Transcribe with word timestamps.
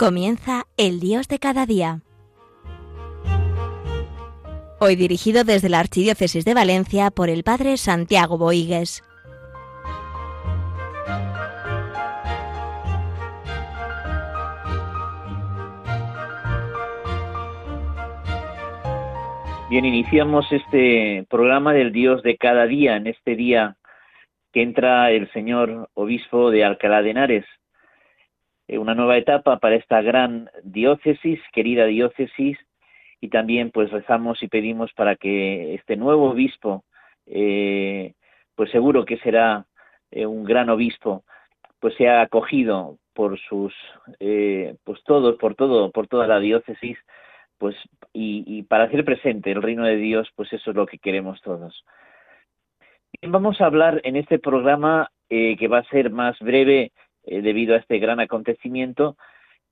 Comienza 0.00 0.62
El 0.78 0.98
Dios 0.98 1.28
de 1.28 1.38
cada 1.38 1.66
día. 1.66 2.00
Hoy 4.80 4.96
dirigido 4.96 5.44
desde 5.44 5.68
la 5.68 5.80
Archidiócesis 5.80 6.46
de 6.46 6.54
Valencia 6.54 7.10
por 7.10 7.28
el 7.28 7.44
Padre 7.44 7.76
Santiago 7.76 8.38
Boigues. 8.38 9.02
Bien, 19.68 19.84
iniciamos 19.84 20.50
este 20.50 21.26
programa 21.28 21.74
del 21.74 21.92
Dios 21.92 22.22
de 22.22 22.38
cada 22.38 22.64
día, 22.64 22.96
en 22.96 23.06
este 23.06 23.36
día 23.36 23.76
que 24.50 24.62
entra 24.62 25.10
el 25.10 25.30
señor 25.32 25.90
obispo 25.92 26.50
de 26.50 26.64
Alcalá 26.64 27.02
de 27.02 27.10
Henares, 27.10 27.44
una 28.78 28.94
nueva 28.94 29.16
etapa 29.16 29.58
para 29.58 29.76
esta 29.76 30.02
gran 30.02 30.50
diócesis, 30.62 31.40
querida 31.52 31.86
diócesis, 31.86 32.58
y 33.20 33.28
también 33.28 33.70
pues 33.70 33.90
rezamos 33.90 34.42
y 34.42 34.48
pedimos 34.48 34.92
para 34.94 35.16
que 35.16 35.74
este 35.74 35.96
nuevo 35.96 36.30
obispo, 36.30 36.84
eh, 37.26 38.14
pues 38.54 38.70
seguro 38.70 39.04
que 39.04 39.18
será 39.18 39.66
eh, 40.10 40.26
un 40.26 40.44
gran 40.44 40.70
obispo, 40.70 41.24
pues 41.78 41.94
sea 41.96 42.22
acogido 42.22 42.98
por 43.14 43.38
sus, 43.38 43.74
pues 44.18 45.02
todos, 45.04 45.36
por 45.36 45.54
todo, 45.54 45.90
por 45.90 46.06
toda 46.06 46.26
la 46.26 46.38
diócesis, 46.38 46.96
pues 47.58 47.76
y, 48.12 48.62
para 48.62 48.84
hacer 48.84 49.04
presente 49.04 49.50
el 49.50 49.62
reino 49.62 49.84
de 49.84 49.96
Dios, 49.96 50.30
pues 50.34 50.52
eso 50.52 50.70
es 50.70 50.76
lo 50.76 50.86
que 50.86 50.98
queremos 50.98 51.40
todos. 51.42 51.84
Vamos 53.22 53.60
a 53.60 53.66
hablar 53.66 54.00
en 54.04 54.16
este 54.16 54.38
programa 54.38 55.10
que 55.28 55.68
va 55.68 55.78
a 55.78 55.88
ser 55.90 56.10
más 56.10 56.38
breve 56.38 56.92
eh, 57.24 57.42
debido 57.42 57.74
a 57.74 57.78
este 57.78 57.98
gran 57.98 58.20
acontecimiento, 58.20 59.16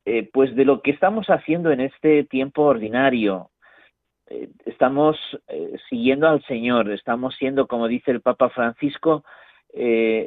eh, 0.04 0.28
pues 0.32 0.54
de 0.54 0.64
lo 0.64 0.82
que 0.82 0.90
estamos 0.90 1.26
haciendo 1.28 1.70
en 1.70 1.80
este 1.80 2.24
tiempo 2.24 2.62
ordinario. 2.62 3.50
Eh, 4.26 4.50
estamos 4.66 5.16
siguiendo 5.88 6.28
al 6.28 6.44
Señor, 6.44 6.90
estamos 6.90 7.34
siendo, 7.36 7.66
como 7.66 7.88
dice 7.88 8.10
el 8.10 8.20
Papa 8.20 8.50
Francisco, 8.50 9.24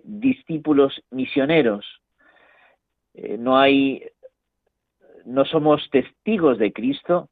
discípulos 0.04 1.04
misioneros. 1.10 1.86
no 3.40 3.58
hay, 3.58 4.04
no 5.26 5.46
somos 5.46 5.90
testigos 5.90 6.58
de 6.60 6.72
Cristo, 6.72 7.30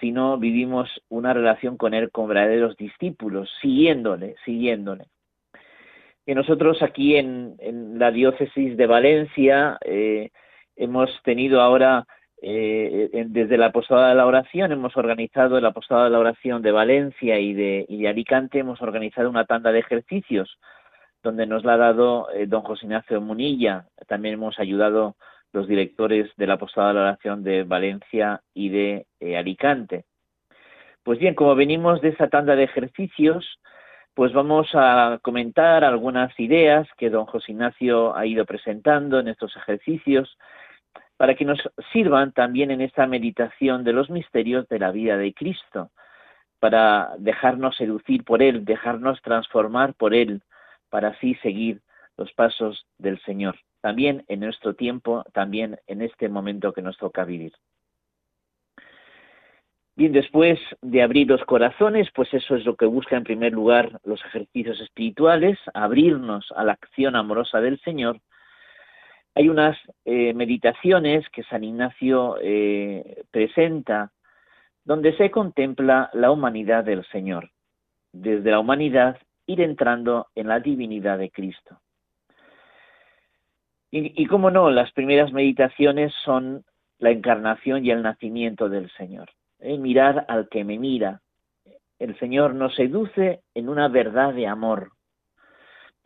sino 0.00 0.36
vivimos 0.36 0.90
una 1.08 1.32
relación 1.32 1.76
con 1.76 1.94
Él 1.94 2.10
con 2.10 2.28
verdaderos 2.28 2.76
discípulos, 2.76 3.50
siguiéndole, 3.60 4.34
siguiéndole. 4.44 5.06
Y 6.26 6.34
nosotros 6.34 6.82
aquí 6.82 7.16
en, 7.16 7.56
la 7.98 8.10
diócesis 8.10 8.76
de 8.76 8.86
Valencia 8.86 9.78
eh, 9.84 10.30
hemos 10.76 11.10
tenido 11.22 11.60
ahora, 11.60 12.06
eh, 12.40 13.10
desde 13.26 13.58
la 13.58 13.66
Apostolado 13.66 14.08
de 14.08 14.14
la 14.14 14.26
Oración, 14.26 14.72
hemos 14.72 14.96
organizado 14.96 15.58
el 15.58 15.66
Apostolado 15.66 16.06
de 16.06 16.12
la 16.12 16.18
Oración 16.20 16.62
de 16.62 16.72
Valencia 16.72 17.38
y 17.38 17.52
de, 17.52 17.84
y 17.88 18.02
de 18.02 18.08
Alicante, 18.08 18.60
hemos 18.60 18.80
organizado 18.80 19.28
una 19.28 19.44
tanda 19.44 19.70
de 19.70 19.80
ejercicios 19.80 20.58
donde 21.22 21.46
nos 21.46 21.64
la 21.64 21.74
ha 21.74 21.78
dado 21.78 22.30
eh, 22.32 22.46
don 22.46 22.62
José 22.62 22.86
Ignacio 22.86 23.20
Munilla. 23.20 23.86
También 24.08 24.34
hemos 24.34 24.58
ayudado 24.58 25.16
los 25.52 25.68
directores 25.68 26.30
del 26.36 26.50
Apostolado 26.50 26.94
de 26.94 27.00
la 27.00 27.06
Oración 27.10 27.44
de 27.44 27.64
Valencia 27.64 28.40
y 28.54 28.70
de 28.70 29.06
Alicante. 29.38 30.04
Pues 31.02 31.18
bien, 31.18 31.34
como 31.34 31.54
venimos 31.54 32.00
de 32.00 32.08
esa 32.08 32.28
tanda 32.28 32.56
de 32.56 32.64
ejercicios, 32.64 33.58
pues 34.14 34.32
vamos 34.32 34.68
a 34.74 35.18
comentar 35.22 35.84
algunas 35.84 36.38
ideas 36.38 36.88
que 36.96 37.10
don 37.10 37.26
José 37.26 37.52
Ignacio 37.52 38.16
ha 38.16 38.26
ido 38.26 38.44
presentando 38.46 39.18
en 39.18 39.28
estos 39.28 39.56
ejercicios 39.56 40.38
para 41.16 41.34
que 41.34 41.44
nos 41.44 41.58
sirvan 41.92 42.32
también 42.32 42.70
en 42.70 42.80
esta 42.80 43.06
meditación 43.06 43.84
de 43.84 43.92
los 43.92 44.10
misterios 44.10 44.68
de 44.68 44.78
la 44.78 44.92
vida 44.92 45.16
de 45.16 45.32
Cristo, 45.34 45.90
para 46.60 47.14
dejarnos 47.18 47.76
seducir 47.76 48.24
por 48.24 48.42
Él, 48.42 48.64
dejarnos 48.64 49.20
transformar 49.22 49.94
por 49.94 50.14
Él, 50.14 50.42
para 50.90 51.08
así 51.08 51.34
seguir 51.36 51.80
los 52.16 52.32
pasos 52.32 52.86
del 52.98 53.20
Señor, 53.22 53.56
también 53.80 54.24
en 54.28 54.40
nuestro 54.40 54.74
tiempo, 54.74 55.24
también 55.32 55.78
en 55.86 56.02
este 56.02 56.28
momento 56.28 56.72
que 56.72 56.82
nos 56.82 56.96
toca 56.96 57.24
vivir. 57.24 57.52
Bien, 59.96 60.10
después 60.10 60.58
de 60.82 61.02
abrir 61.02 61.28
los 61.28 61.44
corazones, 61.44 62.08
pues 62.12 62.32
eso 62.34 62.56
es 62.56 62.64
lo 62.64 62.74
que 62.74 62.84
busca 62.84 63.16
en 63.16 63.22
primer 63.22 63.52
lugar 63.52 64.00
los 64.02 64.24
ejercicios 64.24 64.80
espirituales, 64.80 65.56
abrirnos 65.72 66.50
a 66.56 66.64
la 66.64 66.72
acción 66.72 67.14
amorosa 67.14 67.60
del 67.60 67.78
Señor. 67.80 68.20
Hay 69.36 69.48
unas 69.48 69.78
eh, 70.04 70.34
meditaciones 70.34 71.28
que 71.30 71.44
San 71.44 71.62
Ignacio 71.62 72.38
eh, 72.42 73.22
presenta 73.30 74.10
donde 74.84 75.16
se 75.16 75.30
contempla 75.30 76.10
la 76.12 76.32
humanidad 76.32 76.82
del 76.82 77.04
Señor. 77.06 77.50
Desde 78.12 78.50
la 78.50 78.58
humanidad 78.58 79.18
ir 79.46 79.60
entrando 79.60 80.26
en 80.34 80.48
la 80.48 80.58
divinidad 80.58 81.18
de 81.18 81.30
Cristo. 81.30 81.78
Y, 83.92 84.20
y 84.20 84.26
cómo 84.26 84.50
no, 84.50 84.70
las 84.70 84.90
primeras 84.90 85.32
meditaciones 85.32 86.12
son 86.24 86.64
la 86.98 87.10
encarnación 87.10 87.86
y 87.86 87.92
el 87.92 88.02
nacimiento 88.02 88.68
del 88.68 88.90
Señor 88.96 89.30
mirar 89.64 90.26
al 90.28 90.48
que 90.48 90.64
me 90.64 90.78
mira. 90.78 91.20
El 91.98 92.18
Señor 92.18 92.54
nos 92.54 92.74
seduce 92.74 93.40
en 93.54 93.68
una 93.68 93.88
verdad 93.88 94.34
de 94.34 94.46
amor. 94.46 94.92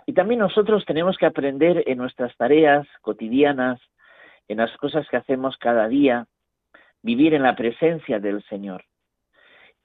Y 0.07 0.13
también 0.13 0.41
nosotros 0.41 0.85
tenemos 0.87 1.19
que 1.19 1.27
aprender 1.27 1.85
en 1.87 1.99
nuestras 1.99 2.35
tareas 2.37 2.87
cotidianas, 3.03 3.81
en 4.49 4.59
las 4.59 4.75
cosas 4.79 5.07
que 5.09 5.17
hacemos 5.17 5.57
cada 5.59 5.89
día, 5.89 6.27
vivir 7.03 7.35
en 7.35 7.43
la 7.43 7.57
presencia 7.57 8.19
del 8.19 8.43
Señor 8.45 8.85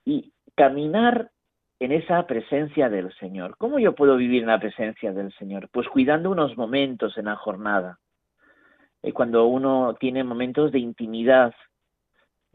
y 0.06 0.32
caminar 0.56 1.32
en 1.80 1.92
esa 1.92 2.26
presencia 2.26 2.90
del 2.90 3.14
Señor. 3.16 3.58
¿Cómo 3.58 3.80
yo 3.80 3.96
puedo 3.96 4.16
vivir 4.16 4.44
en 4.44 4.48
la 4.48 4.60
presencia 4.60 5.12
del 5.12 5.34
Señor? 5.34 5.68
Pues 5.72 5.88
cuidando 5.90 6.32
unos 6.32 6.56
momentos 6.56 7.18
en 7.18 7.26
la 7.26 7.36
jornada. 7.36 8.00
Eh, 9.02 9.12
cuando 9.12 9.46
uno 9.48 9.96
tiene 10.00 10.24
momentos 10.24 10.72
de 10.72 10.80
intimidad 10.80 11.54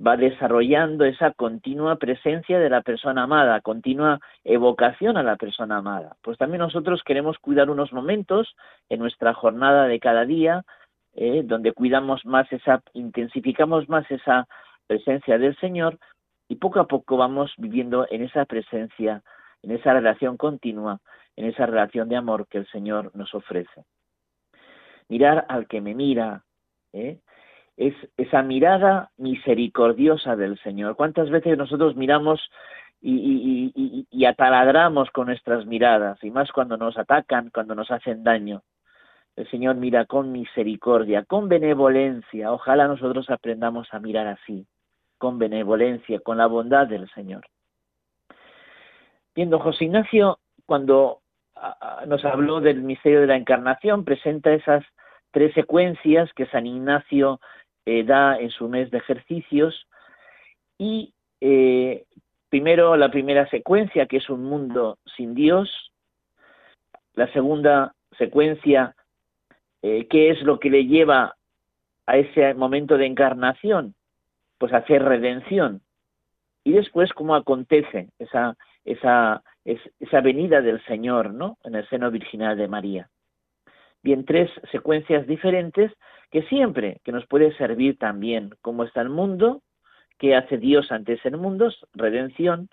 va 0.05 0.17
desarrollando 0.17 1.05
esa 1.05 1.33
continua 1.33 1.97
presencia 1.97 2.59
de 2.59 2.71
la 2.71 2.83
persona 2.83 3.25
amada, 3.25 3.61
continua 3.61 4.21
evocación 4.45 5.17
a 5.17 5.23
la 5.23 5.37
persona 5.37 5.79
amada. 5.79 6.17
Pues 6.23 6.39
también 6.39 6.61
nosotros 6.61 7.03
queremos 7.05 7.39
cuidar 7.39 7.69
unos 7.69 7.93
momentos 7.93 8.55
en 8.89 9.01
nuestra 9.01 9.35
jornada 9.35 9.87
de 9.87 9.99
cada 9.99 10.25
día, 10.25 10.65
eh, 11.15 11.43
donde 11.45 11.73
cuidamos 11.73 12.25
más 12.25 12.51
esa, 12.53 12.83
intensificamos 12.93 13.89
más 13.89 14.09
esa 14.11 14.47
presencia 14.87 15.37
del 15.39 15.57
Señor 15.57 15.99
y 16.49 16.57
poco 16.57 16.81
a 16.81 16.87
poco 16.87 17.17
vamos 17.17 17.53
viviendo 17.59 18.07
en 18.09 18.23
esa 18.23 18.45
presencia, 18.45 19.23
en 19.63 19.73
esa 19.73 19.93
relación 19.93 20.37
continua, 20.37 21.01
en 21.37 21.47
esa 21.47 21.67
relación 21.67 22.09
de 22.09 22.17
amor 22.17 22.47
que 22.47 22.59
el 22.59 22.67
Señor 22.69 23.11
nos 23.15 23.35
ofrece. 23.35 23.85
Mirar 25.09 25.45
al 25.49 25.67
que 25.67 25.81
me 25.81 25.95
mira, 25.95 26.45
¿eh? 26.93 27.19
Es 27.79 27.95
esa 28.17 28.43
mirada 28.43 29.13
misericordiosa 29.17 30.35
del 30.35 30.59
Señor. 30.59 30.97
¿Cuántas 30.97 31.31
veces 31.31 31.57
nosotros 31.57 31.95
miramos 31.95 32.51
y, 33.01 34.05
y, 34.11 34.25
ataladramos 34.25 35.09
con 35.11 35.29
nuestras 35.29 35.65
miradas, 35.65 36.19
y 36.25 36.33
más 36.33 36.51
cuando 36.51 36.77
nos 36.77 36.99
atacan, 36.99 37.51
cuando 37.51 37.77
nos 37.77 37.93
hacen 37.93 38.25
daño? 38.25 38.63
El 39.37 39.49
Señor 39.49 39.77
mira 39.77 40.07
con 40.07 40.33
misericordia, 40.33 41.25
con 41.25 41.49
benevolencia. 41.49 42.53
Ojalá 42.53 42.89
nosotros 42.89 43.31
aprendamos 43.31 43.87
a 43.95 44.01
mirar 44.01 44.27
así, 44.27 44.67
con 45.17 45.39
benevolencia, 45.39 46.19
con 46.19 46.39
la 46.39 46.47
bondad 46.47 46.89
del 46.89 47.09
Señor. 47.11 47.47
Viendo 49.37 49.61
José 49.61 49.85
Ignacio, 49.85 50.41
cuando 50.67 51.21
nos 52.09 52.25
habló 52.25 52.61
del 52.61 52.83
misterio 52.83 53.21
de 53.21 53.29
la 53.29 53.37
encarnación, 53.37 54.05
presenta 54.05 54.53
esas 54.53 54.85
tres 55.31 55.55
secuencias 55.55 56.33
que 56.35 56.47
San 56.47 56.67
Ignacio 56.67 57.39
eh, 57.89 58.05
da 58.05 58.39
en 58.39 58.51
su 58.51 58.69
mes 58.69 58.91
de 58.91 58.99
ejercicios 58.99 59.87
y 60.77 61.15
eh, 61.41 62.05
primero 62.51 62.99
la 62.99 63.11
primera 63.11 63.49
secuencia 63.49 64.05
que 64.05 64.19
es 64.19 64.29
un 64.29 64.45
mundo 64.45 64.99
sin 65.17 65.35
Dios, 65.35 65.71
la 67.15 67.33
segunda 67.33 67.95
secuencia 68.19 68.95
eh, 69.81 70.07
qué 70.11 70.29
es 70.29 70.43
lo 70.43 70.61
que 70.61 70.69
le 70.69 70.85
lleva 70.85 71.35
a 72.05 72.19
ese 72.19 72.53
momento 72.53 72.99
de 72.99 73.07
encarnación, 73.07 73.95
pues 74.59 74.75
hacer 74.75 75.03
redención 75.03 75.81
y 76.65 76.73
después 76.73 77.15
cómo 77.15 77.35
acontece 77.37 78.11
esa 78.19 78.55
esa 78.85 79.43
esa 79.65 80.21
venida 80.21 80.61
del 80.61 80.85
Señor, 80.85 81.33
¿no? 81.33 81.57
En 81.65 81.75
el 81.75 81.89
seno 81.89 82.11
virginal 82.11 82.59
de 82.59 82.69
María. 82.69 83.09
Bien, 84.03 84.25
tres 84.25 84.51
secuencias 84.71 85.27
diferentes 85.27 85.93
que 86.31 86.43
siempre 86.43 87.01
que 87.05 87.13
nos 87.13 87.27
puede 87.27 87.57
servir 87.57 87.99
también 87.99 88.51
cómo 88.63 88.85
está 88.85 89.01
el 89.01 89.09
mundo, 89.09 89.63
qué 90.19 90.37
hace 90.37 90.59
Dios 90.59 90.91
ante 90.93 91.15
ese 91.15 91.31
mundo, 91.31 91.73
redención, 91.95 92.69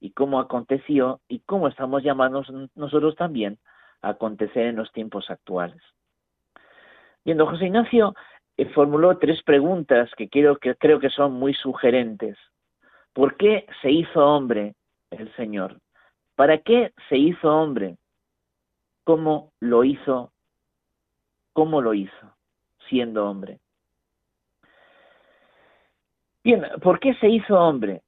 y 0.00 0.10
cómo 0.12 0.38
aconteció 0.40 1.20
y 1.28 1.40
cómo 1.40 1.68
estamos 1.68 2.02
llamados 2.02 2.48
nosotros 2.74 3.16
también 3.16 3.58
a 4.02 4.10
acontecer 4.10 4.66
en 4.66 4.76
los 4.76 4.92
tiempos 4.92 5.30
actuales. 5.30 5.82
Viendo 7.24 7.46
José 7.46 7.66
Ignacio 7.66 8.14
formuló 8.74 9.18
tres 9.18 9.42
preguntas 9.42 10.10
que, 10.16 10.28
quiero, 10.28 10.56
que 10.56 10.74
creo 10.76 10.98
que 10.98 11.10
son 11.10 11.32
muy 11.32 11.54
sugerentes. 11.54 12.36
¿Por 13.12 13.36
qué 13.36 13.66
se 13.82 13.90
hizo 13.90 14.24
hombre 14.24 14.74
el 15.10 15.34
Señor? 15.36 15.78
¿Para 16.34 16.58
qué 16.58 16.92
se 17.08 17.16
hizo 17.16 17.52
hombre? 17.52 17.96
¿Cómo 19.04 19.52
lo 19.60 19.84
hizo? 19.84 20.32
¿Cómo 21.58 21.82
lo 21.82 21.92
hizo 21.92 22.36
siendo 22.88 23.28
hombre? 23.28 23.58
Bien, 26.44 26.64
¿por 26.80 27.00
qué 27.00 27.14
se 27.14 27.28
hizo 27.28 27.58
hombre? 27.58 28.02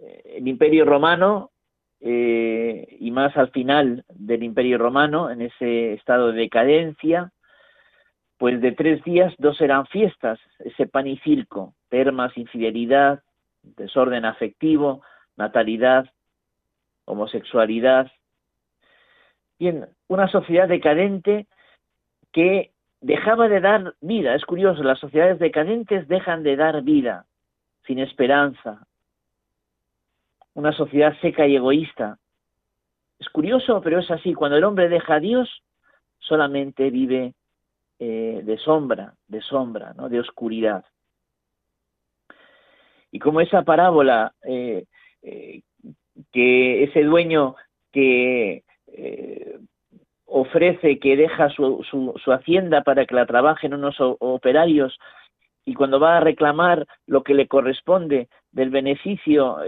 Eh, 0.00 0.36
el 0.36 0.46
Imperio 0.46 0.84
Romano, 0.84 1.50
eh, 1.98 2.86
y 3.00 3.10
más 3.10 3.36
al 3.36 3.50
final 3.50 4.04
del 4.10 4.44
Imperio 4.44 4.78
Romano, 4.78 5.28
en 5.28 5.42
ese 5.42 5.94
estado 5.94 6.30
de 6.30 6.42
decadencia, 6.42 7.32
pues 8.38 8.60
de 8.60 8.70
tres 8.70 9.02
días 9.02 9.34
dos 9.38 9.60
eran 9.60 9.84
fiestas, 9.86 10.38
ese 10.60 10.86
pan 10.86 11.08
y 11.08 11.18
circo, 11.18 11.74
termas, 11.88 12.38
infidelidad, 12.38 13.24
desorden 13.64 14.24
afectivo, 14.24 15.02
natalidad, 15.34 16.08
homosexualidad. 17.06 18.08
Bien, 19.58 19.88
una 20.06 20.28
sociedad 20.28 20.68
decadente 20.68 21.48
que 22.32 22.72
dejaba 23.00 23.48
de 23.48 23.60
dar 23.60 23.94
vida. 24.00 24.34
Es 24.34 24.44
curioso, 24.44 24.82
las 24.82 24.98
sociedades 24.98 25.38
decadentes 25.38 26.08
dejan 26.08 26.42
de 26.42 26.56
dar 26.56 26.82
vida, 26.82 27.26
sin 27.86 27.98
esperanza. 27.98 28.86
Una 30.54 30.72
sociedad 30.72 31.14
seca 31.20 31.46
y 31.46 31.56
egoísta. 31.56 32.18
Es 33.18 33.28
curioso, 33.28 33.80
pero 33.82 34.00
es 34.00 34.10
así. 34.10 34.34
Cuando 34.34 34.56
el 34.56 34.64
hombre 34.64 34.88
deja 34.88 35.14
a 35.14 35.20
Dios, 35.20 35.62
solamente 36.18 36.90
vive 36.90 37.34
eh, 37.98 38.40
de 38.44 38.58
sombra, 38.58 39.14
de 39.28 39.40
sombra, 39.42 39.94
¿no? 39.94 40.08
de 40.08 40.20
oscuridad. 40.20 40.84
Y 43.10 43.18
como 43.18 43.40
esa 43.40 43.62
parábola, 43.62 44.34
eh, 44.42 44.86
eh, 45.22 45.62
que 46.32 46.84
ese 46.84 47.02
dueño 47.02 47.56
que 47.92 48.64
ofrece, 50.32 50.98
que 50.98 51.16
deja 51.16 51.48
su, 51.50 51.84
su, 51.90 52.32
hacienda 52.32 52.82
para 52.82 53.06
que 53.06 53.14
la 53.14 53.26
trabajen 53.26 53.74
unos 53.74 53.96
operarios, 53.98 54.98
y 55.64 55.74
cuando 55.74 56.00
va 56.00 56.16
a 56.16 56.20
reclamar 56.20 56.86
lo 57.06 57.22
que 57.22 57.34
le 57.34 57.46
corresponde 57.46 58.28
del 58.50 58.70
beneficio, 58.70 59.58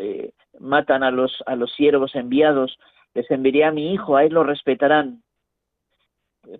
matan 0.58 1.02
a 1.02 1.10
los, 1.10 1.42
a 1.46 1.54
los 1.54 1.72
siervos 1.74 2.14
enviados, 2.14 2.78
les 3.14 3.30
enviaré 3.30 3.64
a 3.64 3.70
mi 3.70 3.92
hijo, 3.92 4.16
a 4.16 4.24
él 4.24 4.34
lo 4.34 4.42
respetarán. 4.42 5.22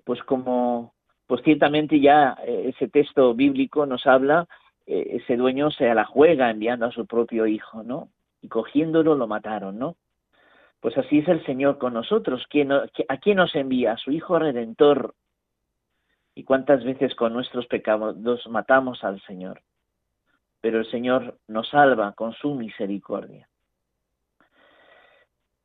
Pues 0.05 0.23
como 0.23 0.95
pues 1.27 1.43
ciertamente 1.43 2.01
ya 2.01 2.37
eh, 2.47 2.73
ese 2.75 2.89
texto 2.89 3.35
bíblico 3.35 3.87
nos 3.87 4.06
habla, 4.06 4.47
eh, 4.87 5.19
ese 5.23 5.37
dueño 5.37 5.71
se 5.71 5.93
la 5.95 6.05
juega 6.05 6.51
enviando 6.51 6.87
a 6.87 6.93
su 6.93 7.06
propio 7.06 7.47
hijo, 7.47 7.83
¿no? 7.83 8.09
Y 8.43 8.49
cogiéndolo 8.49 9.15
lo 9.15 9.27
mataron, 9.27 9.79
¿no? 9.79 9.97
Pues 10.84 10.98
así 10.98 11.20
es 11.20 11.28
el 11.28 11.42
Señor 11.46 11.78
con 11.78 11.94
nosotros. 11.94 12.44
¿A 13.08 13.16
quién 13.16 13.36
nos 13.38 13.54
envía? 13.54 13.92
A 13.92 13.96
su 13.96 14.12
Hijo 14.12 14.38
Redentor. 14.38 15.14
¿Y 16.34 16.44
cuántas 16.44 16.84
veces 16.84 17.14
con 17.14 17.32
nuestros 17.32 17.66
pecados 17.69 18.46
matamos 18.50 19.02
al 19.02 19.19
Señor? 19.22 19.62
Pero 20.60 20.81
el 20.81 20.90
Señor 20.90 21.38
nos 21.48 21.70
salva 21.70 22.12
con 22.12 22.34
su 22.34 22.54
misericordia. 22.54 23.48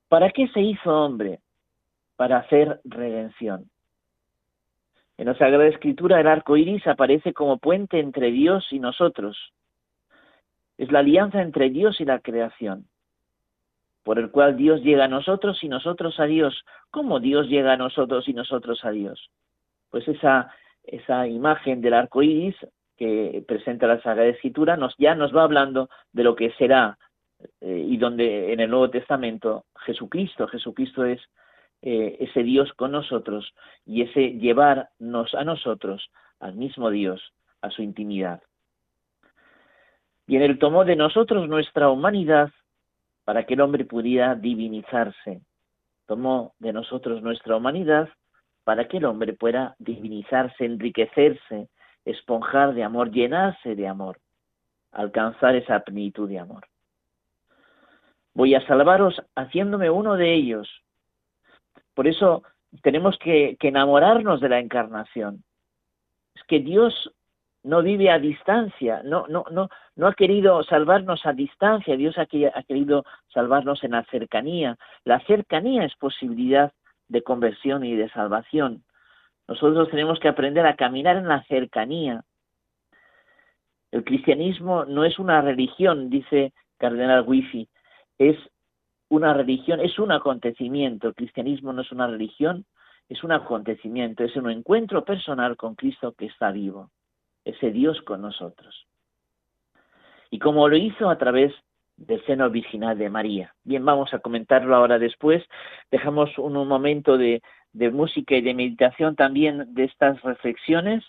¿Para 0.07 0.29
qué 0.29 0.47
se 0.53 0.61
hizo 0.61 0.89
hombre? 0.89 1.41
Para 2.15 2.37
hacer 2.37 2.79
redención. 2.85 3.69
En 5.17 5.25
la 5.25 5.37
Sagrada 5.37 5.67
Escritura 5.67 6.21
el 6.21 6.27
arco 6.27 6.55
iris 6.55 6.87
aparece 6.87 7.33
como 7.33 7.57
puente 7.57 7.99
entre 7.99 8.31
Dios 8.31 8.65
y 8.71 8.79
nosotros. 8.79 9.37
Es 10.77 10.89
la 10.93 10.99
alianza 10.99 11.41
entre 11.41 11.69
Dios 11.69 11.99
y 11.99 12.05
la 12.05 12.19
creación, 12.19 12.87
por 14.09 14.17
el 14.17 14.31
cual 14.31 14.57
Dios 14.57 14.81
llega 14.81 15.03
a 15.03 15.07
nosotros 15.07 15.63
y 15.63 15.69
nosotros 15.69 16.19
a 16.19 16.25
Dios. 16.25 16.65
¿Cómo 16.89 17.19
Dios 17.19 17.47
llega 17.47 17.73
a 17.73 17.77
nosotros 17.77 18.27
y 18.27 18.33
nosotros 18.33 18.83
a 18.83 18.89
Dios? 18.89 19.29
Pues 19.91 20.07
esa, 20.07 20.51
esa 20.83 21.27
imagen 21.27 21.79
del 21.79 21.93
arco 21.93 22.23
iris 22.23 22.55
que 22.97 23.43
presenta 23.47 23.85
la 23.85 24.01
Sagrada 24.01 24.29
Escritura 24.29 24.77
nos, 24.77 24.95
ya 24.97 25.13
nos 25.13 25.31
va 25.31 25.43
hablando 25.43 25.91
de 26.11 26.23
lo 26.23 26.35
que 26.35 26.49
será 26.53 26.97
eh, 27.61 27.85
y 27.87 27.97
donde 27.97 28.51
en 28.51 28.61
el 28.61 28.71
Nuevo 28.71 28.89
Testamento 28.89 29.65
Jesucristo, 29.85 30.47
Jesucristo 30.47 31.05
es 31.05 31.21
eh, 31.83 32.17
ese 32.19 32.41
Dios 32.41 32.73
con 32.73 32.91
nosotros 32.93 33.53
y 33.85 34.01
ese 34.01 34.31
llevarnos 34.39 35.35
a 35.35 35.43
nosotros 35.43 36.09
al 36.39 36.55
mismo 36.55 36.89
Dios, 36.89 37.21
a 37.61 37.69
su 37.69 37.83
intimidad. 37.83 38.41
Y 40.25 40.35
en 40.35 40.41
Él 40.41 40.57
tomó 40.57 40.83
de 40.83 40.95
nosotros 40.95 41.47
nuestra 41.47 41.91
humanidad 41.91 42.49
para 43.29 43.45
que 43.45 43.53
el 43.53 43.61
hombre 43.61 43.85
pudiera 43.85 44.33
divinizarse. 44.33 45.41
Tomó 46.07 46.55
de 46.57 46.73
nosotros 46.73 47.21
nuestra 47.21 47.55
humanidad 47.55 48.09
para 48.63 48.87
que 48.87 48.97
el 48.97 49.05
hombre 49.05 49.33
pueda 49.33 49.75
divinizarse, 49.77 50.65
enriquecerse, 50.65 51.69
esponjar 52.05 52.73
de 52.73 52.83
amor, 52.83 53.11
llenarse 53.11 53.75
de 53.75 53.87
amor, 53.87 54.17
alcanzar 54.91 55.55
esa 55.55 55.79
plenitud 55.81 56.27
de 56.27 56.39
amor. 56.39 56.65
Voy 58.33 58.55
a 58.55 58.65
salvaros 58.65 59.21
haciéndome 59.35 59.91
uno 59.91 60.15
de 60.15 60.33
ellos, 60.33 60.67
por 61.93 62.07
eso 62.07 62.41
tenemos 62.81 63.15
que, 63.19 63.57
enamorarnos 63.61 64.41
de 64.41 64.49
la 64.49 64.57
encarnación. 64.57 65.43
Es 66.33 66.41
que 66.45 66.61
Dios 66.61 67.13
no 67.63 67.81
vive 67.83 68.09
a 68.09 68.19
distancia, 68.19 69.01
no, 69.03 69.27
no, 69.27 69.45
no, 69.51 69.69
no 69.95 70.07
ha 70.07 70.13
querido 70.13 70.63
salvarnos 70.63 71.25
a 71.25 71.33
distancia, 71.33 71.97
Dios 71.97 72.17
ha, 72.17 72.21
ha 72.21 72.63
querido 72.63 73.05
salvarnos 73.33 73.83
en 73.83 73.91
la 73.91 74.03
cercanía. 74.05 74.77
La 75.03 75.19
cercanía 75.21 75.83
es 75.85 75.95
posibilidad 75.95 76.71
de 77.07 77.21
conversión 77.21 77.83
y 77.83 77.95
de 77.95 78.09
salvación. 78.09 78.83
Nosotros 79.47 79.89
tenemos 79.89 80.19
que 80.19 80.27
aprender 80.29 80.65
a 80.65 80.75
caminar 80.75 81.17
en 81.17 81.27
la 81.27 81.43
cercanía. 81.43 82.23
El 83.91 84.03
cristianismo 84.03 84.85
no 84.85 85.03
es 85.03 85.17
una 85.17 85.41
religión, 85.41 86.09
dice 86.09 86.53
Cardenal 86.77 87.23
Wifi, 87.27 87.67
es 88.19 88.37
una 89.09 89.33
religión, 89.33 89.79
es 89.79 89.97
un 89.97 90.11
acontecimiento. 90.11 91.07
El 91.07 91.15
cristianismo 91.15 91.73
no 91.73 91.81
es 91.81 91.91
una 91.91 92.07
religión, 92.07 92.65
es 93.09 93.23
un 93.23 93.31
acontecimiento, 93.31 94.23
es 94.23 94.35
un 94.35 94.51
encuentro 94.51 95.03
personal 95.03 95.57
con 95.57 95.73
Cristo 95.73 96.13
que 96.13 96.27
está 96.27 96.51
vivo, 96.51 96.91
ese 97.49 97.71
Dios 97.71 98.01
con 98.01 98.21
nosotros. 98.21 98.87
Y 100.31 100.39
como 100.39 100.67
lo 100.67 100.77
hizo 100.77 101.09
a 101.09 101.17
través 101.17 101.53
del 101.99 102.23
seno 102.25 102.49
virginal 102.49 102.97
de 102.97 103.09
María. 103.09 103.53
Bien, 103.63 103.83
vamos 103.83 104.13
a 104.13 104.19
comentarlo 104.19 104.75
ahora 104.75 104.97
después. 104.97 105.43
Dejamos 105.91 106.37
un, 106.37 106.53
momento 106.67 107.17
de, 107.17 107.41
música 107.73 108.35
y 108.35 108.41
de 108.41 108.53
meditación 108.53 109.15
también 109.15 109.73
de 109.73 109.83
estas 109.83 110.21
reflexiones. 110.21 111.03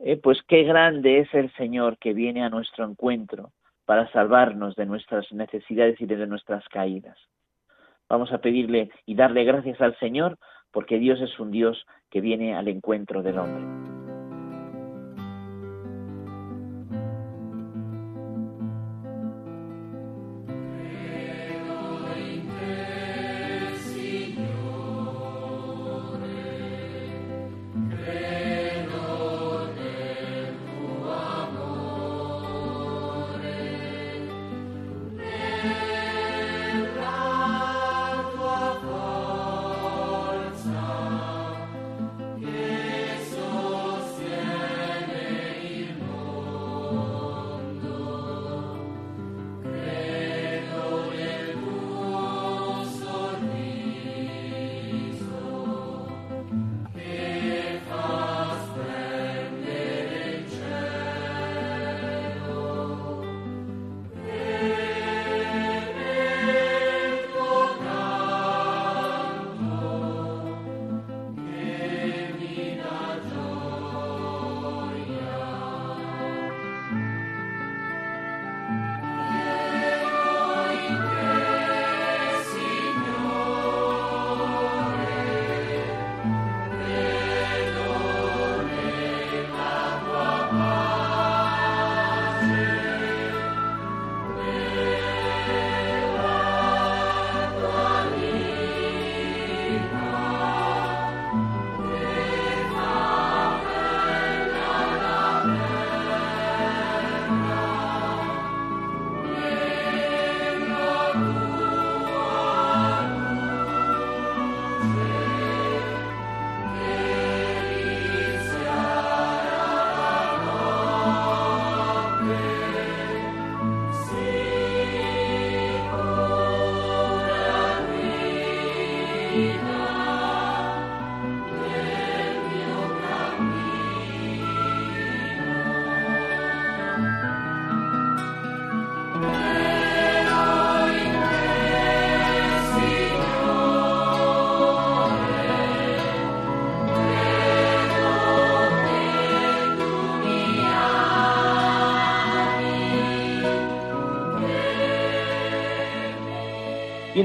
Eh, 0.00 0.16
pues 0.16 0.40
qué 0.48 0.64
grande 0.64 1.20
es 1.20 1.32
el 1.34 1.52
Señor 1.54 1.98
que 1.98 2.12
viene 2.12 2.42
a 2.42 2.50
nuestro 2.50 2.84
encuentro 2.84 3.52
para 3.84 4.10
salvarnos 4.12 4.74
de 4.74 4.86
nuestras 4.86 5.30
necesidades 5.32 6.00
y 6.00 6.06
de 6.06 6.26
nuestras 6.26 6.66
caídas. 6.68 7.16
Vamos 8.08 8.32
a 8.32 8.38
pedirle 8.38 8.90
y 9.06 9.14
darle 9.14 9.44
gracias 9.44 9.80
al 9.80 9.96
Señor 9.98 10.36
porque 10.72 10.98
Dios 10.98 11.20
es 11.20 11.38
un 11.38 11.52
Dios 11.52 11.86
que 12.10 12.20
viene 12.20 12.54
al 12.56 12.68
encuentro 12.68 13.22
del 13.22 13.38
hombre. 13.38 13.93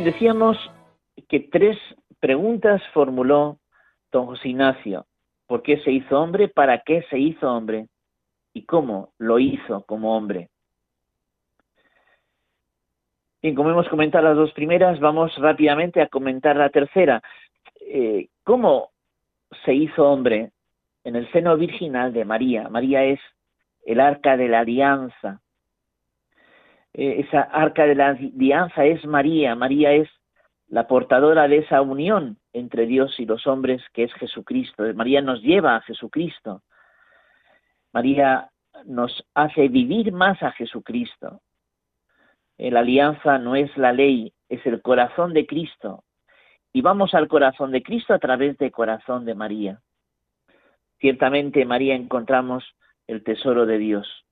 Decíamos 0.03 0.57
que 1.27 1.41
tres 1.41 1.77
preguntas 2.19 2.81
formuló 2.93 3.59
don 4.11 4.27
José 4.27 4.49
Ignacio. 4.49 5.05
¿Por 5.45 5.61
qué 5.61 5.79
se 5.81 5.91
hizo 5.91 6.19
hombre? 6.19 6.47
¿Para 6.47 6.79
qué 6.79 7.03
se 7.09 7.19
hizo 7.19 7.51
hombre? 7.51 7.87
¿Y 8.53 8.63
cómo 8.63 9.11
lo 9.17 9.39
hizo 9.39 9.83
como 9.83 10.15
hombre? 10.15 10.49
Bien, 13.41 13.55
como 13.55 13.71
hemos 13.71 13.89
comentado 13.89 14.25
las 14.25 14.37
dos 14.37 14.53
primeras, 14.53 14.99
vamos 14.99 15.35
rápidamente 15.37 16.01
a 16.01 16.07
comentar 16.07 16.55
la 16.55 16.69
tercera. 16.69 17.21
Eh, 17.81 18.27
¿Cómo 18.43 18.91
se 19.65 19.73
hizo 19.73 20.09
hombre 20.09 20.51
en 21.03 21.15
el 21.15 21.29
seno 21.31 21.57
virginal 21.57 22.13
de 22.13 22.25
María? 22.25 22.69
María 22.69 23.03
es 23.03 23.19
el 23.85 23.99
arca 23.99 24.37
de 24.37 24.47
la 24.47 24.59
alianza, 24.59 25.41
eh, 26.99 27.21
esa 27.21 27.43
arca 27.43 27.85
de 27.85 27.95
la 27.95 28.09
alianza 28.09 28.83
es 28.83 29.05
María, 29.05 29.55
María 29.55 29.93
es 29.93 30.09
la 30.67 30.85
portadora 30.85 31.47
de 31.47 31.59
esa 31.59 31.81
unión 31.81 32.37
entre 32.51 32.87
Dios 32.87 33.17
y 33.21 33.25
los 33.25 33.47
hombres 33.47 33.81
que 33.93 34.03
es 34.03 34.13
Jesucristo. 34.15 34.83
María 34.95 35.21
nos 35.21 35.41
lleva 35.41 35.77
a 35.77 35.81
Jesucristo. 35.81 36.61
María 37.93 38.49
nos 38.83 39.25
hace 39.33 39.69
vivir 39.69 40.11
más 40.11 40.43
a 40.43 40.51
Jesucristo. 40.51 41.39
Eh, 42.57 42.69
la 42.69 42.81
alianza 42.81 43.37
no 43.37 43.55
es 43.55 43.75
la 43.77 43.93
ley, 43.93 44.33
es 44.49 44.65
el 44.65 44.81
corazón 44.81 45.33
de 45.33 45.45
Cristo. 45.45 46.03
Y 46.73 46.81
vamos 46.81 47.13
al 47.13 47.29
corazón 47.29 47.71
de 47.71 47.81
Cristo 47.81 48.13
a 48.13 48.19
través 48.19 48.57
del 48.57 48.73
corazón 48.73 49.23
de 49.23 49.35
María. 49.35 49.79
Ciertamente 50.99 51.61
en 51.61 51.69
María 51.69 51.95
encontramos 51.95 52.65
el 53.07 53.23
tesoro 53.23 53.65
de 53.65 53.77
Dios, 53.77 54.25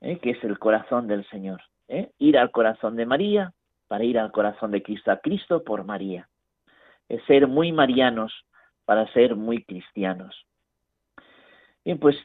eh, 0.00 0.18
que 0.18 0.30
es 0.30 0.42
el 0.42 0.58
corazón 0.58 1.06
del 1.06 1.24
Señor. 1.28 1.62
¿Eh? 1.88 2.10
ir 2.18 2.38
al 2.38 2.50
corazón 2.50 2.96
de 2.96 3.06
María 3.06 3.52
para 3.88 4.04
ir 4.04 4.18
al 4.18 4.32
corazón 4.32 4.70
de 4.70 4.82
Cristo, 4.82 5.10
a 5.10 5.18
Cristo 5.18 5.62
por 5.62 5.84
María. 5.84 6.28
Es 7.08 7.22
ser 7.24 7.46
muy 7.46 7.72
marianos 7.72 8.32
para 8.84 9.06
ser 9.12 9.36
muy 9.36 9.64
cristianos. 9.64 10.46
Bien, 11.84 11.98
pues 11.98 12.16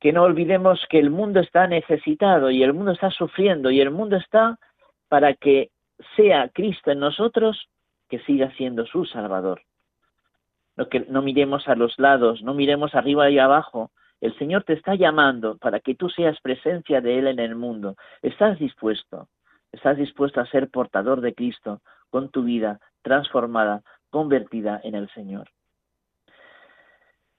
que 0.00 0.12
no 0.12 0.22
olvidemos 0.22 0.84
que 0.88 0.98
el 0.98 1.10
mundo 1.10 1.40
está 1.40 1.66
necesitado 1.66 2.50
y 2.50 2.62
el 2.62 2.72
mundo 2.72 2.92
está 2.92 3.10
sufriendo 3.10 3.70
y 3.70 3.80
el 3.80 3.90
mundo 3.90 4.16
está 4.16 4.58
para 5.08 5.34
que 5.34 5.70
sea 6.16 6.48
Cristo 6.48 6.90
en 6.90 7.00
nosotros 7.00 7.68
que 8.08 8.18
siga 8.20 8.50
siendo 8.52 8.86
su 8.86 9.04
Salvador. 9.06 9.62
No, 10.76 10.88
que 10.88 11.00
no 11.00 11.22
miremos 11.22 11.68
a 11.68 11.74
los 11.74 11.98
lados, 11.98 12.42
no 12.42 12.52
miremos 12.52 12.94
arriba 12.94 13.30
y 13.30 13.38
abajo, 13.38 13.92
el 14.24 14.34
Señor 14.38 14.64
te 14.64 14.72
está 14.72 14.94
llamando 14.94 15.58
para 15.58 15.80
que 15.80 15.94
tú 15.94 16.08
seas 16.08 16.40
presencia 16.40 17.02
de 17.02 17.18
Él 17.18 17.26
en 17.26 17.40
el 17.40 17.56
mundo. 17.56 17.94
¿Estás 18.22 18.58
dispuesto? 18.58 19.28
¿Estás 19.70 19.98
dispuesto 19.98 20.40
a 20.40 20.46
ser 20.46 20.70
portador 20.70 21.20
de 21.20 21.34
Cristo 21.34 21.82
con 22.08 22.30
tu 22.30 22.42
vida 22.42 22.80
transformada, 23.02 23.82
convertida 24.08 24.80
en 24.82 24.94
el 24.94 25.10
Señor? 25.10 25.50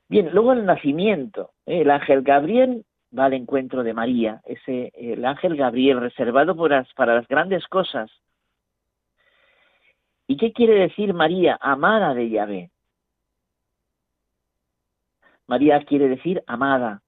Bien, 0.10 0.30
luego 0.32 0.54
el 0.54 0.64
nacimiento. 0.64 1.54
El 1.66 1.90
ángel 1.90 2.22
Gabriel 2.22 2.86
va 3.18 3.26
al 3.26 3.34
encuentro 3.34 3.82
de 3.82 3.96
María, 3.96 4.42
ese 4.46 4.92
el 4.94 5.26
ángel 5.26 5.56
Gabriel 5.56 6.00
reservado 6.00 6.56
para 6.96 7.16
las 7.16 7.28
grandes 7.28 7.66
cosas. 7.66 8.12
¿Y 10.28 10.38
qué 10.38 10.54
quiere 10.54 10.76
decir 10.76 11.16
María, 11.16 11.58
amada 11.60 12.14
de 12.14 12.30
Yahvé? 12.30 12.70
María 15.48 15.84
quiere 15.84 16.10
decir 16.10 16.44
amada. 16.48 17.02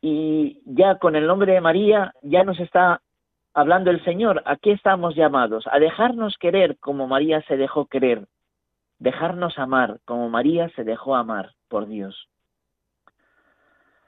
Y 0.00 0.62
ya 0.64 0.98
con 0.98 1.16
el 1.16 1.26
nombre 1.26 1.52
de 1.52 1.60
María 1.60 2.12
ya 2.22 2.44
nos 2.44 2.60
está 2.60 3.00
hablando 3.54 3.90
el 3.90 4.04
Señor. 4.04 4.42
¿A 4.46 4.56
qué 4.56 4.72
estamos 4.72 5.14
llamados? 5.14 5.66
A 5.70 5.78
dejarnos 5.78 6.36
querer 6.38 6.78
como 6.78 7.06
María 7.06 7.42
se 7.42 7.56
dejó 7.56 7.86
querer. 7.86 8.26
Dejarnos 8.98 9.58
amar 9.58 10.00
como 10.04 10.28
María 10.28 10.68
se 10.70 10.84
dejó 10.84 11.16
amar 11.16 11.52
por 11.68 11.86
Dios. 11.86 12.28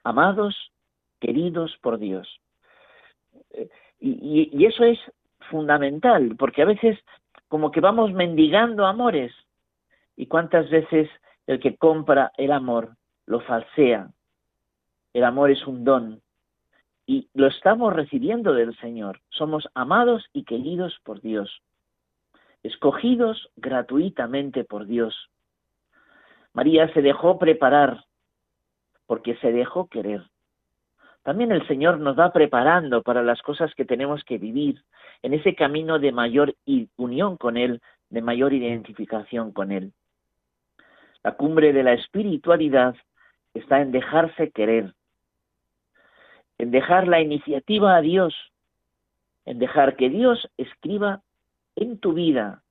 Amados, 0.04 0.72
queridos 1.20 1.76
por 1.82 1.98
Dios. 1.98 2.40
Eh, 3.50 3.68
y, 4.00 4.50
y 4.52 4.66
eso 4.66 4.84
es 4.84 4.98
fundamental, 5.50 6.36
porque 6.38 6.62
a 6.62 6.66
veces 6.66 6.98
como 7.48 7.70
que 7.70 7.80
vamos 7.80 8.12
mendigando 8.12 8.86
amores. 8.86 9.32
¿Y 10.16 10.26
cuántas 10.26 10.68
veces 10.70 11.08
el 11.49 11.59
que 11.61 11.76
compra 11.76 12.31
el 12.37 12.52
amor 12.52 12.95
lo 13.26 13.40
falsea. 13.40 14.11
El 15.14 15.25
amor 15.25 15.50
es 15.50 15.67
un 15.67 15.83
don 15.83 16.21
y 17.07 17.26
lo 17.33 17.47
estamos 17.47 17.95
recibiendo 17.95 18.52
del 18.52 18.76
Señor. 18.76 19.21
Somos 19.31 19.67
amados 19.75 20.26
y 20.35 20.45
queridos 20.45 21.00
por 21.05 21.23
Dios, 21.23 21.62
escogidos 22.62 23.50
gratuitamente 23.57 24.62
por 24.62 24.87
Dios. 24.87 25.31
María 26.52 26.93
se 26.93 27.00
dejó 27.00 27.38
preparar 27.38 28.05
porque 29.07 29.35
se 29.37 29.50
dejó 29.50 29.88
querer. 29.88 30.23
También 31.23 31.50
el 31.50 31.67
Señor 31.67 31.99
nos 31.99 32.19
va 32.19 32.31
preparando 32.31 33.02
para 33.02 33.23
las 33.23 33.40
cosas 33.40 33.75
que 33.75 33.87
tenemos 33.87 34.23
que 34.25 34.37
vivir 34.37 34.83
en 35.23 35.33
ese 35.33 35.55
camino 35.55 35.99
de 35.99 36.12
mayor 36.12 36.55
unión 36.97 37.38
con 37.38 37.57
Él, 37.57 37.81
de 38.11 38.21
mayor 38.21 38.52
identificación 38.52 39.52
con 39.52 39.73
Él. 39.73 39.95
La 41.28 41.37
cumbre 41.37 41.75
de 41.75 41.82
la 41.82 41.92
espiritualidad 41.92 42.97
está 43.52 43.82
en 43.82 43.92
dejarse 43.92 44.50
querer, 44.50 44.94
en 46.56 46.70
dejar 46.70 47.06
la 47.06 47.20
iniciativa 47.20 47.97
a 47.97 48.00
Dios, 48.00 48.35
en 49.44 49.58
dejar 49.58 49.97
que 49.97 50.08
Dios 50.08 50.49
escriba 50.56 51.20
en 51.76 51.99
tu 51.99 52.14
vida. 52.14 52.62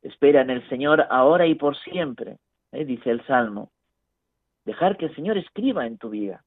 Espera 0.00 0.40
en 0.40 0.48
el 0.48 0.66
Señor 0.70 1.06
ahora 1.10 1.46
y 1.46 1.54
por 1.54 1.76
siempre, 1.76 2.38
¿eh? 2.72 2.86
dice 2.86 3.10
el 3.10 3.22
Salmo. 3.26 3.70
Dejar 4.64 4.96
que 4.96 5.04
el 5.04 5.14
Señor 5.14 5.36
escriba 5.36 5.86
en 5.86 5.98
tu 5.98 6.08
vida. 6.08 6.42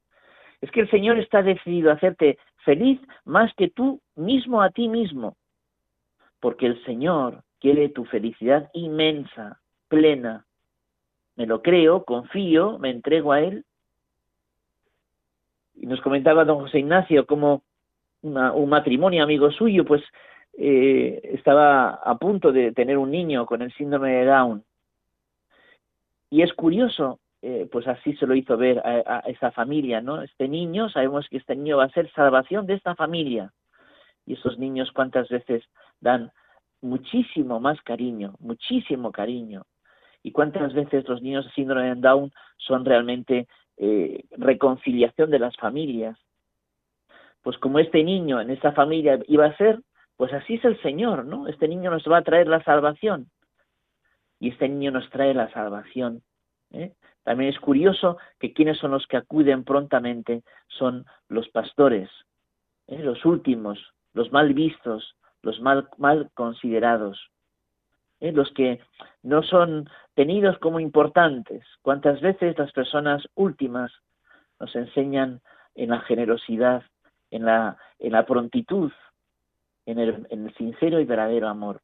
Es 0.59 0.71
que 0.71 0.79
el 0.79 0.89
Señor 0.89 1.19
está 1.19 1.43
decidido 1.43 1.91
a 1.91 1.93
hacerte 1.93 2.39
feliz 2.63 3.00
más 3.25 3.53
que 3.53 3.69
tú 3.69 4.01
mismo 4.15 4.63
a 4.63 4.71
ti 4.71 4.89
mismo, 4.89 5.38
porque 6.39 6.65
el 6.65 6.83
Señor 6.83 7.43
quiere 7.59 7.89
tu 7.89 8.05
felicidad 8.05 8.71
inmensa, 8.74 9.62
plena, 9.88 10.47
me 11.35 11.45
lo 11.45 11.61
creo, 11.61 12.03
confío, 12.03 12.79
me 12.79 12.89
entrego 12.89 13.33
a 13.33 13.41
Él. 13.41 13.65
Y 15.75 15.85
nos 15.87 16.01
comentaba 16.01 16.45
don 16.45 16.59
José 16.59 16.79
Ignacio 16.79 17.25
como 17.25 17.63
un 18.21 18.69
matrimonio 18.69 19.23
amigo 19.23 19.51
suyo, 19.51 19.85
pues 19.85 20.01
eh, 20.57 21.21
estaba 21.33 21.89
a 21.89 22.17
punto 22.17 22.51
de 22.51 22.71
tener 22.71 22.97
un 22.97 23.11
niño 23.11 23.45
con 23.45 23.61
el 23.61 23.71
síndrome 23.73 24.11
de 24.11 24.25
Down. 24.25 24.63
Y 26.31 26.41
es 26.41 26.53
curioso, 26.53 27.19
eh, 27.41 27.67
pues 27.71 27.87
así 27.87 28.15
se 28.15 28.25
lo 28.25 28.33
hizo 28.33 28.57
ver 28.57 28.79
a, 28.79 29.17
a, 29.17 29.19
esa 29.27 29.51
familia, 29.51 30.01
¿no? 30.01 30.21
Este 30.21 30.47
niño, 30.47 30.89
sabemos 30.89 31.27
que 31.29 31.37
este 31.37 31.55
niño 31.55 31.77
va 31.77 31.85
a 31.85 31.89
ser 31.89 32.11
salvación 32.13 32.65
de 32.65 32.73
esta 32.73 32.95
familia. 32.95 33.53
Y 34.25 34.33
esos 34.33 34.57
niños 34.57 34.91
cuántas 34.91 35.29
veces 35.29 35.63
dan 36.01 36.31
muchísimo 36.81 37.59
más 37.59 37.79
cariño, 37.81 38.35
muchísimo 38.39 39.11
cariño, 39.11 39.65
y 40.25 40.32
cuántas 40.32 40.74
veces 40.74 41.08
los 41.08 41.22
niños 41.22 41.46
de 41.46 41.51
síndrome 41.51 41.94
de 41.94 42.01
Down 42.01 42.32
son 42.58 42.84
realmente 42.84 43.48
eh, 43.77 44.24
reconciliación 44.32 45.29
de 45.29 45.38
las 45.38 45.55
familias. 45.55 46.17
Pues 47.44 47.60
como 47.60 47.77
este 47.77 48.03
niño 48.03 48.41
en 48.41 48.50
esta 48.50 48.72
familia 48.72 49.20
iba 49.27 49.46
a 49.46 49.55
ser, 49.55 49.84
pues 50.17 50.34
así 50.34 50.55
es 50.55 50.65
el 50.65 50.82
Señor, 50.82 51.25
¿no? 51.25 51.48
Este 51.48 51.67
niño 51.67 51.91
nos 51.91 52.05
va 52.12 52.17
a 52.17 52.24
traer 52.24 52.48
la 52.48 52.63
salvación. 52.63 53.29
Y 54.39 54.50
este 54.50 54.67
niño 54.67 54.89
nos 54.89 55.08
trae 55.12 55.36
la 55.36 55.51
salvación. 55.51 56.24
¿eh? 56.72 56.94
También 57.22 57.51
es 57.51 57.60
curioso 57.60 58.17
que 58.39 58.51
quienes 58.51 58.79
son 58.79 58.89
los 58.89 59.05
que 59.05 59.17
acuden 59.17 59.63
prontamente 59.63 60.41
son 60.70 61.05
los 61.29 61.48
pastores, 61.50 62.10
¿eh? 62.88 62.98
los 62.98 63.24
últimos, 63.25 63.94
los 64.13 64.32
mal 64.32 64.55
vistos, 64.55 65.15
los 65.44 65.62
mal, 65.62 65.88
mal 66.00 66.32
considerados. 66.34 67.29
¿Eh? 68.25 68.32
los 68.32 68.51
que 68.53 68.79
no 69.24 69.44
son 69.44 69.89
tenidos 70.15 70.58
como 70.58 70.79
importantes. 70.79 71.63
¿Cuántas 71.82 72.22
veces 72.22 72.58
las 72.58 72.72
personas 72.72 73.24
últimas 73.36 73.91
nos 74.60 74.75
enseñan 74.75 75.41
en 75.75 75.89
la 75.89 76.00
generosidad, 76.01 76.84
en 77.29 77.46
la, 77.46 77.77
prontitud, 78.25 78.91
en 79.86 80.00
el, 80.00 80.27
en 80.29 80.48
el 80.48 80.55
sincero 80.55 81.00
y 81.00 81.05
verdadero 81.05 81.48
amor? 81.48 81.82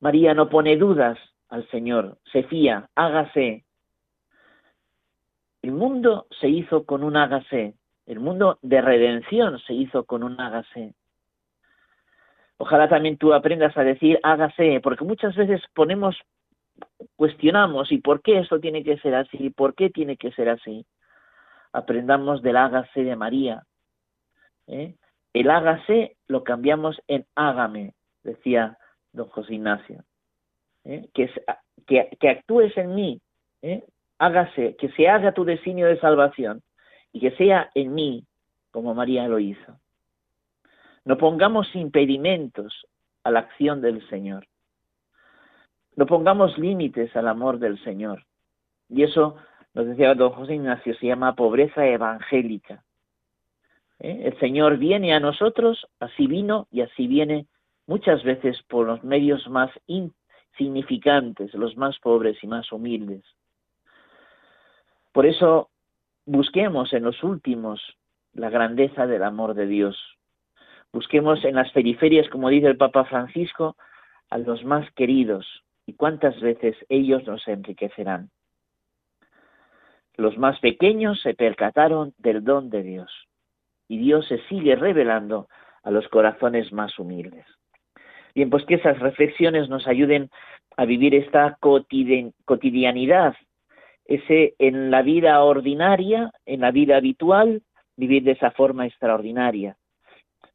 María 0.00 0.34
no 0.34 0.48
pone 0.48 0.76
dudas 0.76 1.18
al 1.48 1.68
Señor, 1.70 2.18
se 2.32 2.42
fía, 2.44 2.88
hágase. 2.96 3.64
El 5.60 5.72
mundo 5.72 6.26
se 6.40 6.48
hizo 6.48 6.84
con 6.84 7.04
un 7.04 7.16
hágase, 7.16 7.74
el 8.06 8.18
mundo 8.18 8.58
de 8.62 8.80
redención 8.80 9.60
se 9.60 9.74
hizo 9.74 10.04
con 10.04 10.24
un 10.24 10.40
hágase. 10.40 10.94
Ojalá 12.58 12.88
también 12.88 13.16
tú 13.16 13.32
aprendas 13.32 13.76
a 13.76 13.84
decir 13.84 14.20
hágase, 14.22 14.80
porque 14.82 15.04
muchas 15.04 15.34
veces 15.34 15.60
ponemos, 15.74 16.16
cuestionamos, 17.16 17.90
¿y 17.90 17.98
por 17.98 18.22
qué 18.22 18.38
esto 18.38 18.60
tiene 18.60 18.84
que 18.84 18.98
ser 18.98 19.14
así? 19.14 19.50
¿Por 19.50 19.74
qué 19.74 19.90
tiene 19.90 20.16
que 20.16 20.32
ser 20.32 20.48
así? 20.48 20.86
Aprendamos 21.72 22.42
del 22.42 22.56
hágase 22.56 23.02
de 23.02 23.16
María. 23.16 23.62
¿eh? 24.66 24.94
El 25.32 25.50
hágase 25.50 26.16
lo 26.28 26.44
cambiamos 26.44 27.00
en 27.08 27.26
hágame, 27.34 27.94
decía 28.22 28.78
don 29.12 29.28
José 29.28 29.54
Ignacio. 29.54 30.04
¿eh? 30.84 31.08
Que, 31.14 32.28
actúes 32.28 32.76
en 32.76 32.94
mí, 32.94 33.20
¿eh? 33.62 33.82
hágase, 34.18 34.76
que 34.76 34.90
se 34.90 35.08
haga 35.08 35.32
tu 35.32 35.44
designio 35.44 35.86
de 35.86 35.98
salvación 36.00 36.62
y 37.12 37.20
que 37.20 37.32
sea 37.32 37.70
en 37.74 37.94
mí 37.94 38.26
como 38.70 38.94
María 38.94 39.28
lo 39.28 39.38
hizo. 39.38 39.78
No 41.04 41.18
pongamos 41.18 41.74
impedimentos 41.74 42.86
a 43.24 43.30
la 43.30 43.40
acción 43.40 43.80
del 43.80 44.06
Señor. 44.08 44.46
No 45.96 46.06
pongamos 46.06 46.56
límites 46.58 47.14
al 47.16 47.28
amor 47.28 47.58
del 47.58 47.82
Señor. 47.82 48.24
Y 48.88 49.02
eso, 49.02 49.36
nos 49.74 49.86
decía 49.86 50.14
don 50.14 50.32
José 50.32 50.54
Ignacio, 50.54 50.94
se 50.94 51.06
llama 51.06 51.34
pobreza 51.34 51.86
evangélica. 51.86 52.82
¿Eh? 53.98 54.22
El 54.24 54.38
Señor 54.38 54.78
viene 54.78 55.14
a 55.14 55.20
nosotros, 55.20 55.86
así 56.00 56.26
vino 56.26 56.66
y 56.70 56.80
así 56.80 57.06
viene 57.06 57.46
muchas 57.86 58.22
veces 58.22 58.62
por 58.68 58.86
los 58.86 59.02
medios 59.04 59.48
más 59.48 59.70
insignificantes, 59.86 61.52
los 61.54 61.76
más 61.76 61.98
pobres 61.98 62.42
y 62.42 62.46
más 62.46 62.70
humildes. 62.72 63.24
Por 65.12 65.26
eso 65.26 65.70
busquemos 66.24 66.92
en 66.92 67.02
los 67.04 67.22
últimos 67.22 67.80
la 68.32 68.48
grandeza 68.48 69.06
del 69.06 69.22
amor 69.24 69.54
de 69.54 69.66
Dios. 69.66 69.96
Busquemos 70.92 71.42
en 71.44 71.54
las 71.54 71.72
periferias, 71.72 72.28
como 72.28 72.50
dice 72.50 72.66
el 72.66 72.76
Papa 72.76 73.04
Francisco, 73.04 73.76
a 74.28 74.38
los 74.38 74.62
más 74.64 74.90
queridos 74.92 75.46
y 75.86 75.94
cuántas 75.94 76.38
veces 76.40 76.76
ellos 76.88 77.26
nos 77.26 77.46
enriquecerán. 77.48 78.30
Los 80.16 80.36
más 80.36 80.60
pequeños 80.60 81.20
se 81.22 81.34
percataron 81.34 82.12
del 82.18 82.44
don 82.44 82.68
de 82.68 82.82
Dios 82.82 83.10
y 83.88 83.98
Dios 83.98 84.26
se 84.28 84.38
sigue 84.48 84.76
revelando 84.76 85.48
a 85.82 85.90
los 85.90 86.06
corazones 86.08 86.72
más 86.72 86.98
humildes. 86.98 87.46
Bien, 88.34 88.50
pues 88.50 88.64
que 88.66 88.74
esas 88.74 88.98
reflexiones 88.98 89.68
nos 89.68 89.86
ayuden 89.86 90.30
a 90.76 90.84
vivir 90.84 91.14
esta 91.14 91.58
cotidianidad, 91.60 93.34
ese 94.04 94.54
en 94.58 94.90
la 94.90 95.02
vida 95.02 95.42
ordinaria, 95.42 96.30
en 96.46 96.60
la 96.60 96.70
vida 96.70 96.96
habitual, 96.96 97.62
vivir 97.96 98.24
de 98.24 98.32
esa 98.32 98.50
forma 98.50 98.86
extraordinaria. 98.86 99.76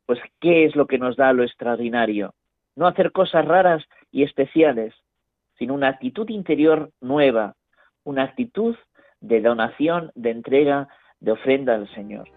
Pues, 0.08 0.20
¿qué 0.40 0.66
es 0.66 0.76
lo 0.76 0.88
que 0.88 0.98
nos 0.98 1.18
da 1.18 1.34
lo 1.34 1.44
extraordinario? 1.44 2.34
No 2.76 2.88
hacer 2.88 3.12
cosas 3.12 3.46
raras 3.46 3.84
y 4.10 4.24
especiales, 4.24 4.96
sino 5.60 5.74
una 5.74 5.90
actitud 5.90 6.30
interior 6.30 6.92
nueva, 7.02 7.56
una 8.06 8.24
actitud 8.24 8.76
de 9.20 9.42
donación, 9.42 10.12
de 10.16 10.32
entrega, 10.32 10.88
de 11.20 11.32
ofrenda 11.34 11.76
al 11.76 11.94
Señor. 11.94 12.30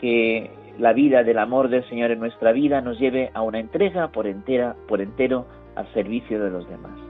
Que 0.00 0.50
la 0.78 0.94
vida 0.94 1.22
del 1.22 1.38
amor 1.38 1.68
del 1.68 1.86
Señor 1.90 2.12
en 2.12 2.20
nuestra 2.20 2.52
vida 2.52 2.80
nos 2.80 2.98
lleve 2.98 3.30
a 3.34 3.42
una 3.42 3.60
entrega 3.60 4.08
por 4.08 4.26
entera, 4.26 4.74
por 4.88 5.02
entero 5.02 5.46
al 5.76 5.92
servicio 5.92 6.42
de 6.42 6.50
los 6.50 6.66
demás. 6.66 7.09